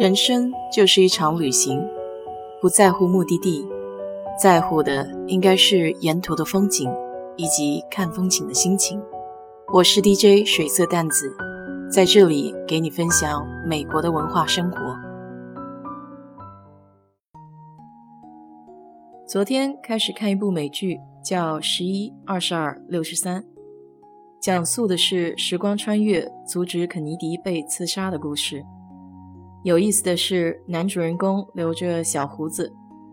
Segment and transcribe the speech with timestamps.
[0.00, 1.78] 人生就是一场旅行，
[2.58, 3.68] 不在乎目的地，
[4.40, 6.90] 在乎的应该是沿途的风景
[7.36, 8.98] 以及看风景的心情。
[9.70, 11.36] 我是 DJ 水色淡子，
[11.92, 14.78] 在这里给你分享美国的文化生活。
[19.28, 23.42] 昨天开始看一部美剧，叫《十一二十二六十三》，
[24.40, 28.64] 讲述的是时光穿越阻止肯尼迪被刺杀的故事。
[29.62, 32.72] 有意思的是，男主人公留着小胡子，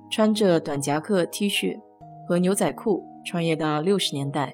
[0.09, 1.77] 穿着短夹克 T 恤
[2.25, 4.53] 和牛仔裤，穿越到六十年代，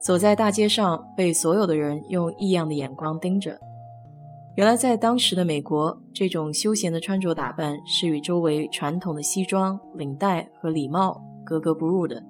[0.00, 3.58] 走在大街上，被所有的人用异样的眼光盯着。
[4.54, 12.24] 原来，在当时的美国，这种休闲的穿着打扮是与周围传统的西装、领带和礼帽格格不入的。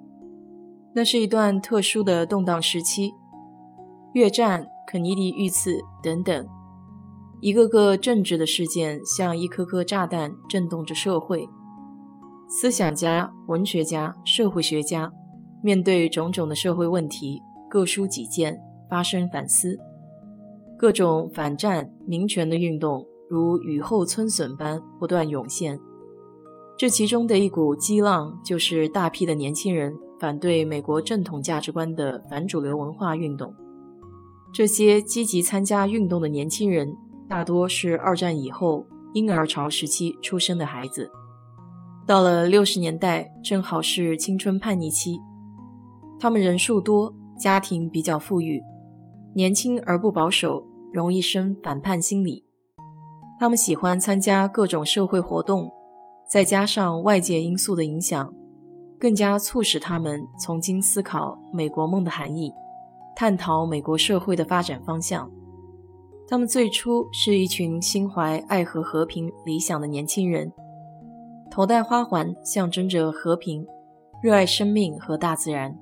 [0.93, 3.13] 那是一段特殊的动荡时期，
[4.11, 6.45] 越战、肯尼迪遇刺等等。
[7.39, 11.47] 一个个政治的事件像一颗颗炸弹，震动着社会。
[12.49, 15.11] 思想家、文学家、社会学家
[15.61, 19.77] 面对种种的社会问题，各抒己见，发生反思。
[20.79, 25.79] 各种反战、民权的运动如雨后春笋般不断涌现。
[26.75, 33.53] 这其中的一股激浪，就是大批的年轻人反对美国正统价值观的反主流文化运动。
[34.51, 36.95] 这些积极参加运动的年轻人。
[37.29, 41.11] 大多是二战以后婴儿潮时期出生的孩子，
[42.05, 45.19] 到了六十年代，正好是青春叛逆期。
[46.19, 48.61] 他们人数多，家庭比较富裕，
[49.35, 52.45] 年轻而不保守，容易生反叛心理。
[53.39, 55.71] 他们喜欢参加各种社会活动，
[56.29, 58.33] 再加上外界因素的影响，
[58.97, 62.51] 更加促使他们重新思考美国梦的含义，
[63.15, 65.29] 探讨美国社会的发展方向。
[66.29, 70.51] 他们最初是一群心怀爱和和平理想的年轻人，
[71.49, 73.65] 头戴花环象征着和平，
[74.21, 75.73] 热爱生命和大自然。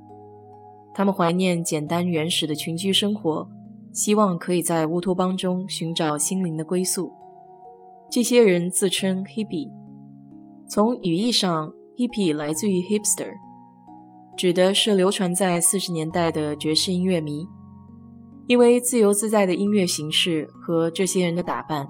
[0.93, 3.49] 他们怀念简单原始的群居生活，
[3.91, 7.11] 希望可以在乌托邦中寻找心灵的归宿。
[8.07, 9.71] 这些人自称 hippie，
[10.69, 13.33] 从语义上，hippie 来自于 hipster，
[14.37, 17.47] 指的是流传在四十年代的爵士音乐迷。
[18.47, 21.87] 因为自由自在的音乐形式和这些人的打扮，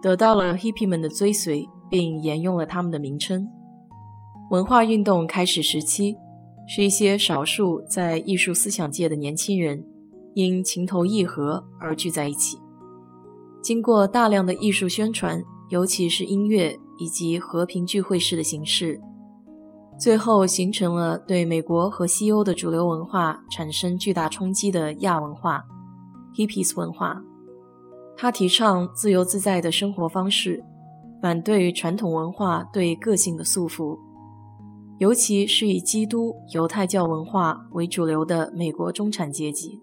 [0.00, 3.48] 得到了 hippie 们的追随，并沿用了他们的名称。
[4.50, 6.16] 文化运动开始时期，
[6.68, 9.84] 是一些少数在艺术思想界的年轻人，
[10.34, 12.56] 因情投意合而聚在一起。
[13.60, 19.00] 经过大量的艺术宣传，尤其是音乐以及和平聚会式的形式，
[19.98, 25.64] 最后形成了对美国和西欧的主流文化产生巨大冲击的亚文化
[26.36, 27.20] （Hippies 文化）。
[28.16, 30.64] 他提倡自由自在的生活方式，
[31.20, 33.98] 反对传统文化对个性的束缚，
[34.98, 39.80] 尤其是以基督犹太教文化为主流的美国中产阶级。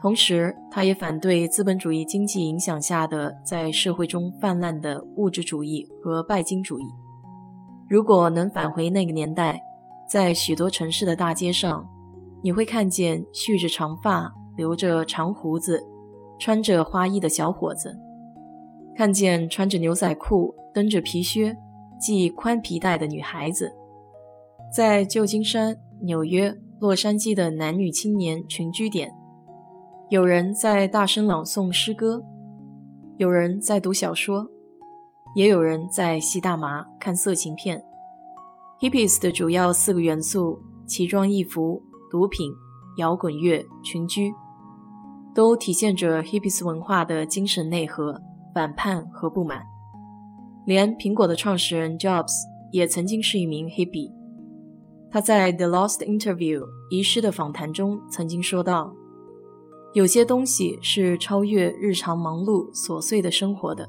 [0.00, 6.84] 同时，他也反对资本主义经济影响下的在社会中泛滥的物质主义和拜金主义。
[7.90, 9.60] 如果能返回那个年代，
[10.08, 11.84] 在许多城市的大街上，
[12.40, 15.82] 你会看见蓄着长发、留着长胡子、
[16.38, 17.98] 穿着花衣的小伙子，
[18.96, 21.56] 看见穿着牛仔裤、蹬着皮靴、
[21.98, 23.72] 系宽皮带的女孩子，
[24.72, 29.12] 在旧金山、纽约、洛杉矶的男女青年群居点，
[30.10, 32.22] 有人在大声朗诵诗歌，
[33.16, 34.48] 有人在读小说。
[35.34, 37.82] 也有人在吸大麻、看色情片。
[38.80, 42.50] Hippies 的主要四个元素：奇装异服、毒品、
[42.96, 44.32] 摇滚乐、群居，
[45.34, 48.20] 都体现着 Hippies 文化的精神内核、
[48.54, 49.62] 反叛和不满。
[50.66, 52.32] 连苹果的创始人 Jobs
[52.72, 54.12] 也曾经是一名 Hippie。
[55.10, 56.60] 他在《The Lost Interview》
[56.90, 58.94] 遗失的访谈中曾经说道
[59.92, 63.88] ：“有些东西是超越日常忙碌琐碎的生活的。”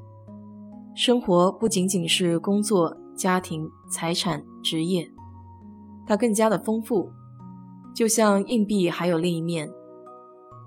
[0.94, 5.10] 生活不仅仅是工作、家庭、财产、职业，
[6.06, 7.10] 它更加的丰富。
[7.96, 9.70] 就像硬币还有另一面，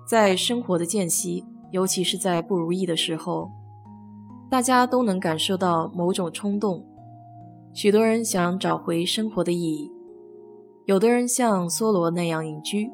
[0.07, 3.49] 在生活的间隙，尤其是在不如意的时候，
[4.49, 6.83] 大家都能感受到某种冲动。
[7.73, 9.91] 许多人想找回生活的意义，
[10.85, 12.89] 有的人像梭罗那样隐居，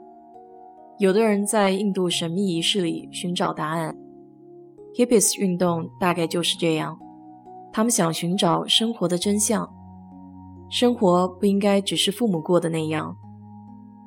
[0.97, 3.97] 有的人在印度神秘仪式里寻找答案。
[4.95, 6.99] Hippies 运动大概就是这样。
[7.73, 9.69] 他们想寻找生活的真相，
[10.69, 13.15] 生活不应该只是父母过的那样。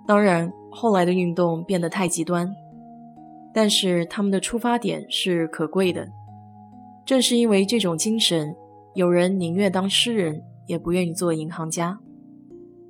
[0.06, 2.50] 当然，后来的运动变得太极端，
[3.54, 6.08] 但是他们的出发点是可贵的。
[7.06, 8.54] 正是因为这种精神，
[8.94, 11.98] 有人宁愿当诗人，也不愿意做银行家。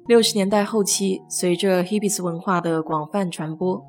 [0.06, 3.84] 六十年代后期，随着 hippies 文化的广泛传播，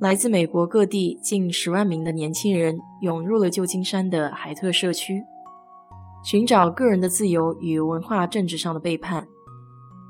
[0.00, 5.22] 来自美国各地近十万名的年轻人涌入了旧金山的海特社区，
[6.22, 9.26] 寻找个人的自由与文化政治上的背叛。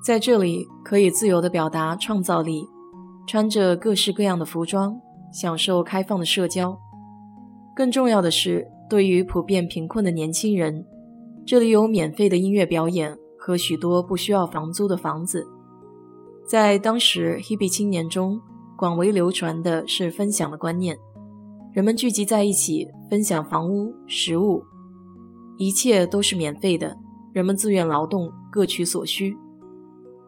[0.04, 2.68] 在这里，可以自由地表达创造力，
[3.26, 5.00] 穿着各式各样的服装，
[5.32, 6.78] 享受开放的社交。
[7.74, 10.84] 更重要的是，对于普遍贫困的年轻人，
[11.46, 13.16] 这里有免费的音乐表演。
[13.44, 15.44] 和许多不需要房租的房子，
[16.46, 18.40] 在当时 hippie 青年中
[18.76, 20.96] 广为流传的是分享的观念。
[21.72, 24.62] 人们聚集在一起，分享房屋、食物，
[25.64, 26.96] 一切都是免费的。
[27.32, 29.32] 人们自愿劳动，各取所需。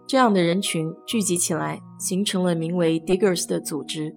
[0.06, 4.14] 这样的人群聚集起来，形成了名为 Diggers 的组织。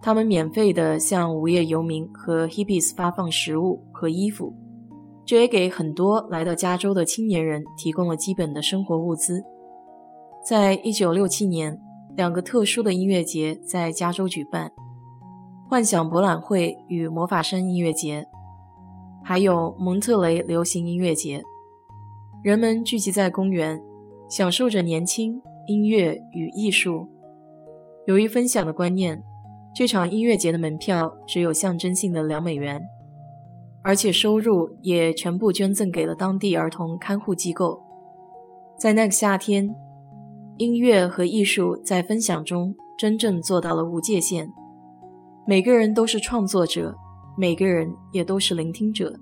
[0.00, 4.54] 他们免费地向无业游民和 hippies 发放食物和衣服。
[5.26, 9.42] 这也给很多来到加州的青年人提供了基本的生活物资。
[10.48, 11.78] 在一九六七年，
[12.16, 14.72] 两个特殊的音乐节在加州举办：
[15.68, 18.26] 幻想博览会与魔法山音乐节，
[19.26, 21.42] 还有蒙特雷流行音乐节。
[22.42, 23.82] 人们聚集在公园，
[24.28, 27.08] 享受着年轻、音乐与艺术。
[28.06, 29.24] 由于分享的观念，
[29.74, 32.82] 这场音乐节的门票只有象征性的两美元。
[33.82, 37.82] 而且收入也全部捐赠给了当地儿童看护机构。
[38.78, 39.74] 在那个夏天，
[40.58, 44.50] 音乐和艺术在分享中真正做到了无界限。
[45.46, 46.94] 每个人都是创作者，
[47.36, 49.18] 每个人也都是聆听者。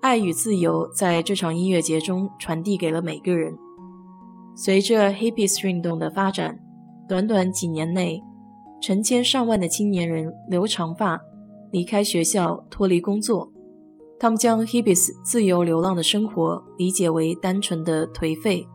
[0.00, 3.54] 爱与自由在这场音乐节中传递给了每个人。
[4.54, 6.58] 随着 hippies 运动的发展，
[7.08, 8.22] 短短几年内，
[8.80, 11.20] 成千上万的青年人留长发，
[11.70, 13.52] 离开学校，脱离工作。
[14.18, 18.66] 他们将 hippies 自由流浪的生活理解为单纯的颓废，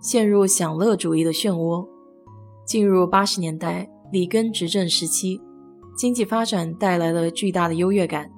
[0.00, 1.86] 陷入享乐主义的漩涡。
[2.64, 5.40] 进入八十年代里根执政时期，
[5.96, 8.30] 经济发展带来了巨大的优越感，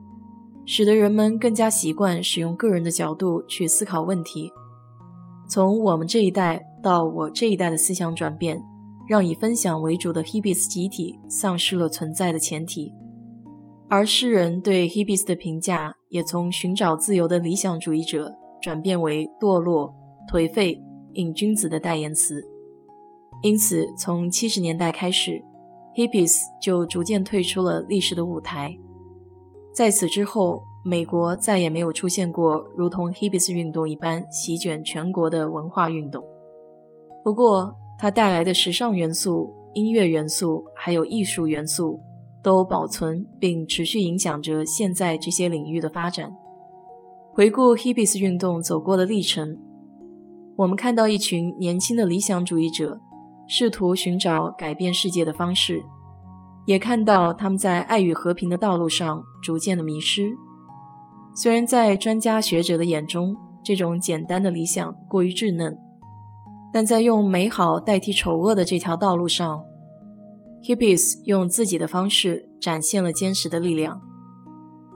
[0.67, 4.51] 使得人们更加习惯使用个人的角度去思考问题。
[5.49, 8.61] 从我们这一代到我这一代的思想转变，
[9.07, 12.93] 让以分享为主的 hippies 集体丧失了存在的前提。
[13.89, 18.33] 而诗人对 hippies 的评价也从寻找自由的理想主义者
[18.63, 19.95] 转变为堕落、
[20.33, 20.83] 颓废、
[21.13, 22.43] 瘾君子的代言词。
[23.43, 25.43] 因此，从七十年代开始
[25.97, 28.77] ，hippies 就逐渐退出了历史的舞台。
[29.73, 36.23] 在此之后，美国再也没有出现过如同 hippies 运动一般席卷全国的文化运动。
[37.25, 42.01] 不过，它带来的时尚元素、音乐元素还有艺术元素。
[42.45, 46.29] 都保存并持续影响着现在这些领域的发展。
[47.33, 49.57] 回顾 hippies 运动走过的历程，
[50.57, 53.01] 我们看到一群年轻的理想主义者
[53.49, 55.83] 试图寻找改变世界的方式，
[56.67, 60.33] 也看到他们在爱与和平的道路上逐渐的迷失。
[61.35, 65.77] 虽然在专家学者的眼中，这种简单的理想过于稚嫩，
[66.73, 69.63] 但在用美好代替丑恶的这条道路上。
[70.63, 74.01] Hippies 用自己的方式展现了坚实的力量，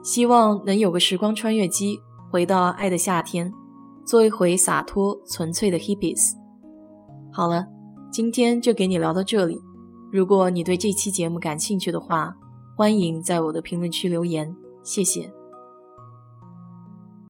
[0.01, 1.99] 希望能有个时光穿越机，
[2.31, 3.51] 回到爱的夏天，
[4.05, 6.35] 做一回洒脱纯粹的 Hippies。
[7.33, 7.67] 好了，
[8.11, 9.61] 今天就给你聊到这里。
[10.11, 12.35] 如果你对这期节目感兴趣的话，
[12.75, 15.36] 欢迎在我的评论区留言，谢谢。